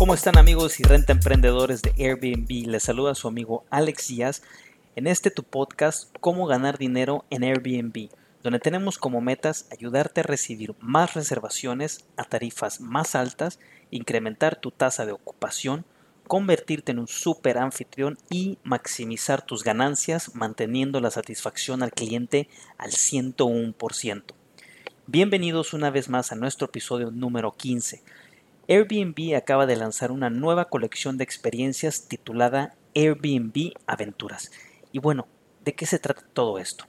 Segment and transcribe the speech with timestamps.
[0.00, 2.66] ¿Cómo están amigos y renta emprendedores de Airbnb?
[2.68, 4.42] Les saluda su amigo Alex Díaz
[4.96, 8.08] en este tu podcast Cómo ganar dinero en Airbnb,
[8.42, 13.58] donde tenemos como metas ayudarte a recibir más reservaciones a tarifas más altas,
[13.90, 15.84] incrementar tu tasa de ocupación,
[16.26, 22.48] convertirte en un super anfitrión y maximizar tus ganancias manteniendo la satisfacción al cliente
[22.78, 24.22] al 101%.
[25.06, 28.02] Bienvenidos una vez más a nuestro episodio número 15.
[28.70, 34.52] Airbnb acaba de lanzar una nueva colección de experiencias titulada Airbnb Aventuras.
[34.92, 35.26] Y bueno,
[35.64, 36.84] ¿de qué se trata todo esto?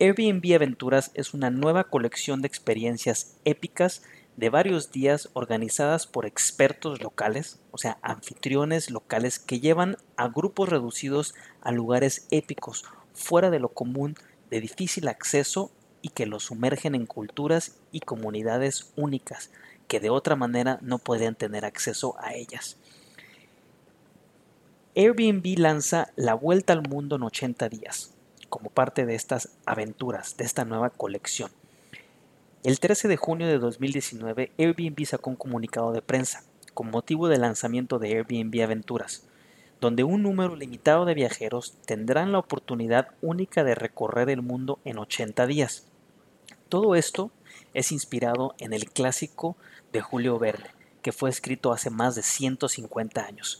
[0.00, 4.02] Airbnb Aventuras es una nueva colección de experiencias épicas
[4.36, 10.68] de varios días organizadas por expertos locales, o sea, anfitriones locales que llevan a grupos
[10.68, 14.16] reducidos a lugares épicos, fuera de lo común,
[14.50, 15.70] de difícil acceso
[16.02, 19.52] y que los sumergen en culturas y comunidades únicas
[19.88, 22.76] que de otra manera no podrían tener acceso a ellas.
[24.96, 28.14] Airbnb lanza la vuelta al mundo en 80 días,
[28.48, 31.50] como parte de estas aventuras, de esta nueva colección.
[32.62, 37.42] El 13 de junio de 2019, Airbnb sacó un comunicado de prensa con motivo del
[37.42, 39.24] lanzamiento de Airbnb Aventuras,
[39.80, 44.98] donde un número limitado de viajeros tendrán la oportunidad única de recorrer el mundo en
[44.98, 45.86] 80 días.
[46.68, 47.30] Todo esto
[47.74, 49.56] es inspirado en el clásico
[49.92, 50.70] de Julio Verne,
[51.02, 53.58] que fue escrito hace más de 150 años.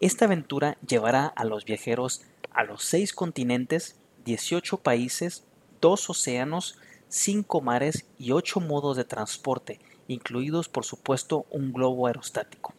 [0.00, 5.44] Esta aventura llevará a los viajeros a los seis continentes, 18 países,
[5.80, 6.76] dos océanos,
[7.08, 12.74] cinco mares y ocho modos de transporte, incluidos por supuesto un globo aerostático.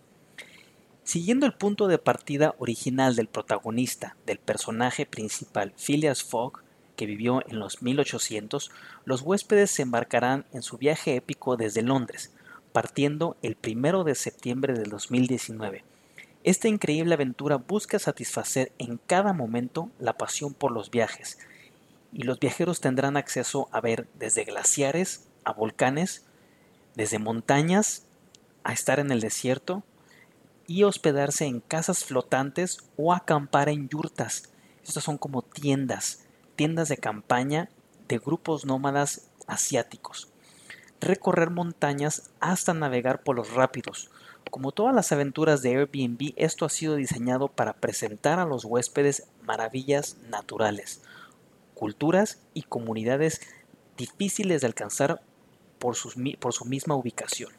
[1.04, 6.65] Siguiendo el punto de partida original del protagonista, del personaje principal, Phileas Fogg,
[6.96, 8.72] que vivió en los 1800,
[9.06, 12.32] los huéspedes se embarcarán en su viaje épico desde Londres,
[12.72, 15.84] partiendo el 1 de septiembre del 2019.
[16.44, 21.40] Esta increíble aventura busca satisfacer en cada momento la pasión por los viajes,
[22.14, 26.24] y los viajeros tendrán acceso a ver desde glaciares a volcanes,
[26.96, 28.04] desde montañas
[28.64, 29.84] a estar en el desierto
[30.68, 34.50] y hospedarse en casas flotantes o acampar en yurtas.
[34.84, 36.25] Estas son como tiendas,
[36.56, 37.70] tiendas de campaña
[38.08, 40.30] de grupos nómadas asiáticos.
[41.02, 44.10] Recorrer montañas hasta navegar por los rápidos.
[44.52, 49.28] Como todas las aventuras de Airbnb, esto ha sido diseñado para presentar a los huéspedes
[49.42, 51.02] maravillas naturales
[51.76, 53.42] culturas y comunidades
[53.98, 55.22] difíciles de alcanzar
[55.78, 55.96] por,
[56.40, 57.52] por su misma ubicación.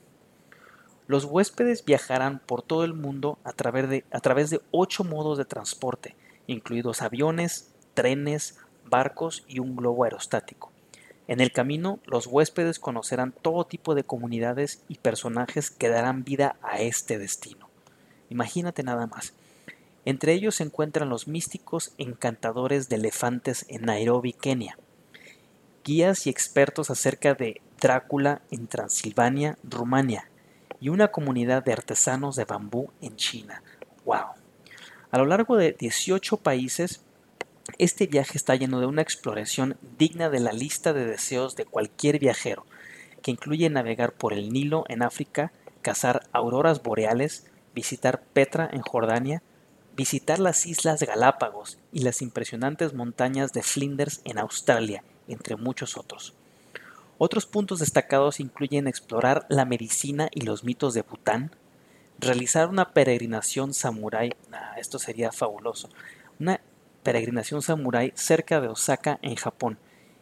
[1.07, 5.39] Los huéspedes viajarán por todo el mundo a través, de, a través de ocho modos
[5.39, 6.17] de transporte,
[6.49, 10.73] incluidos aviones, trenes, barcos y un globo aerostático.
[11.29, 16.57] En el camino, los huéspedes conocerán todo tipo de comunidades y personajes que darán vida
[16.63, 17.69] a este destino.
[18.31, 19.33] Imagínate nada más.
[20.05, 24.79] Entre ellos se encuentran los místicos encantadores de elefantes en Nairobi, Kenia,
[25.85, 30.29] guías y expertos acerca de Drácula en Transilvania, Rumania,
[30.81, 33.63] y una comunidad de artesanos de bambú en China.
[34.05, 34.27] ¡Wow!
[35.11, 37.01] A lo largo de 18 países,
[37.79, 42.19] este viaje está lleno de una exploración digna de la lista de deseos de cualquier
[42.19, 42.65] viajero,
[43.23, 49.43] que incluye navegar por el Nilo en África, cazar auroras boreales, visitar Petra en Jordania,
[49.97, 56.35] visitar las Islas Galápagos y las impresionantes montañas de Flinders en Australia, entre muchos otros.
[57.19, 61.51] Otros puntos destacados incluyen explorar la medicina y los mitos de Bután,
[62.19, 64.35] realizar una peregrinación samurái,
[64.77, 65.89] esto sería fabuloso,
[66.39, 66.61] una
[67.07, 69.79] peregrinación samurái cerca de Osaka en Japón,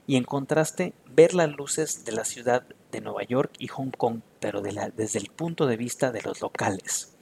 [0.07, 2.63] y en contraste ver las luces de la ciudad
[2.93, 7.15] de Nueva York y Hong Kong, pero desde el punto de vista de los locales.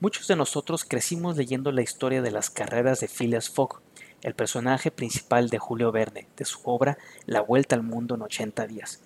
[0.00, 3.82] Muchos de nosotros crecimos leyendo la historia de las carreras de Phileas Fogg,
[4.22, 6.96] el personaje principal de Julio Verne, de su obra
[7.26, 9.02] La Vuelta al Mundo en 80 días.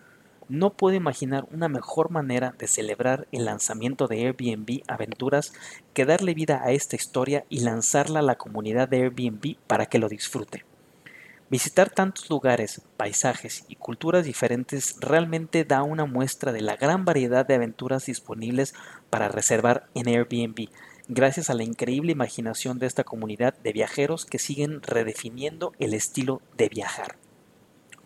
[0.49, 5.53] No puedo imaginar una mejor manera de celebrar el lanzamiento de Airbnb Aventuras
[5.93, 9.99] que darle vida a esta historia y lanzarla a la comunidad de Airbnb para que
[9.99, 10.65] lo disfrute.
[11.51, 17.45] Visitar tantos lugares, paisajes y culturas diferentes realmente da una muestra de la gran variedad
[17.45, 18.75] de aventuras disponibles
[19.11, 20.69] para reservar en Airbnb,
[21.09, 26.41] gracias a la increíble imaginación de esta comunidad de viajeros que siguen redefiniendo el estilo
[26.57, 27.17] de viajar.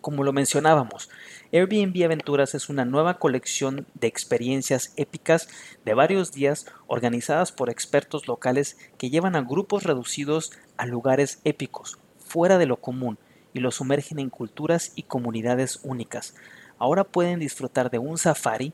[0.01, 1.11] Como lo mencionábamos,
[1.53, 5.47] Airbnb Aventuras es una nueva colección de experiencias épicas
[5.85, 11.99] de varios días organizadas por expertos locales que llevan a grupos reducidos a lugares épicos,
[12.17, 13.19] fuera de lo común,
[13.53, 16.33] y los sumergen en culturas y comunidades únicas.
[16.79, 18.73] Ahora pueden disfrutar de un safari,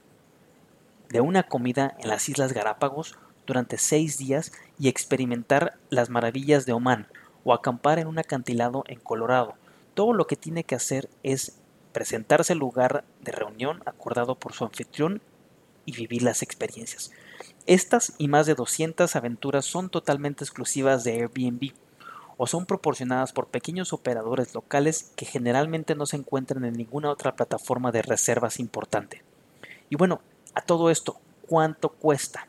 [1.09, 6.71] de una comida en las Islas Galápagos, durante seis días y experimentar las maravillas de
[6.71, 7.07] Oman
[7.43, 9.55] o acampar en un acantilado en Colorado.
[9.97, 11.57] Todo lo que tiene que hacer es
[11.91, 15.23] presentarse al lugar de reunión acordado por su anfitrión
[15.85, 17.09] y vivir las experiencias.
[17.65, 21.71] Estas y más de 200 aventuras son totalmente exclusivas de Airbnb
[22.37, 27.35] o son proporcionadas por pequeños operadores locales que generalmente no se encuentran en ninguna otra
[27.35, 29.23] plataforma de reservas importante.
[29.89, 30.21] Y bueno,
[30.53, 32.47] a todo esto, ¿cuánto cuesta?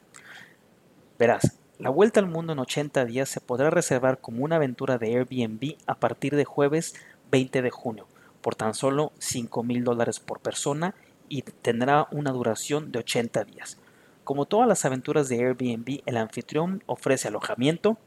[1.19, 5.17] Verás, la vuelta al mundo en 80 días se podrá reservar como una aventura de
[5.17, 6.95] Airbnb a partir de jueves
[7.31, 8.07] 20 de junio,
[8.41, 10.95] por tan solo 5 mil dólares por persona
[11.29, 13.79] y tendrá una duración de 80 días.
[14.25, 17.99] Como todas las aventuras de Airbnb, el anfitrión ofrece alojamiento,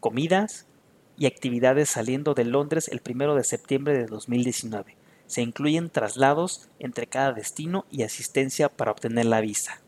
[0.00, 0.66] comidas,
[1.20, 4.96] y actividades saliendo de Londres el 1 de septiembre de 2019.
[5.26, 9.82] Se incluyen traslados entre cada destino y asistencia para obtener la visa.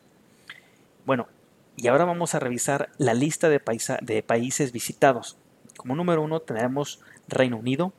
[1.07, 1.29] Bueno,
[1.75, 3.63] y ahora vamos a revisar la lista de,
[4.03, 5.39] de países visitados.
[5.79, 7.95] Como número uno tenemos Reino Unido,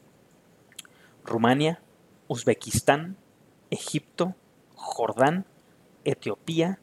[1.25, 1.81] Rumania,
[2.27, 3.17] Uzbekistán,
[3.69, 4.35] Egipto,
[4.75, 5.45] Jordán,
[6.03, 6.79] Etiopía,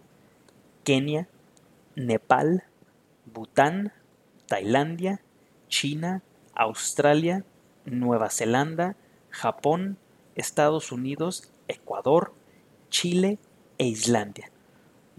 [0.85, 1.29] Kenia,
[1.95, 2.65] Nepal,
[3.27, 3.93] Bután,
[4.47, 5.21] Tailandia,
[5.69, 6.23] China,
[6.55, 7.45] Australia,
[7.85, 8.97] Nueva Zelanda,
[9.31, 9.99] Japón,
[10.35, 12.33] Estados Unidos, Ecuador,
[12.89, 13.39] Chile
[13.79, 14.51] e Islandia.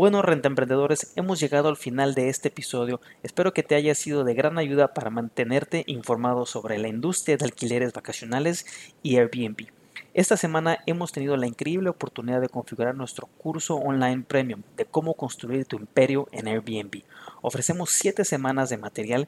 [0.02, 3.00] Bueno, renta emprendedores, hemos llegado al final de este episodio.
[3.22, 7.46] Espero que te haya sido de gran ayuda para mantenerte informado sobre la industria de
[7.46, 8.66] alquileres vacacionales
[9.04, 9.68] y Airbnb.
[10.16, 15.14] Esta semana hemos tenido la increíble oportunidad de configurar nuestro curso online premium de cómo
[15.14, 17.04] construir tu imperio en Airbnb.
[17.44, 19.28] Ofrecemos 7 semanas de material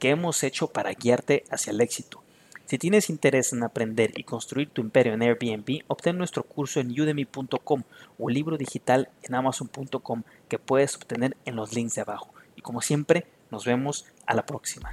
[0.00, 2.24] que hemos hecho para guiarte hacia el éxito.
[2.68, 6.90] Si tienes interés en aprender y construir tu imperio en Airbnb, obtén nuestro curso en
[6.90, 7.82] udemy.com
[8.18, 12.28] o libro digital en amazon.com que puedes obtener en los links de abajo.
[12.56, 14.92] Y como siempre, nos vemos a la próxima.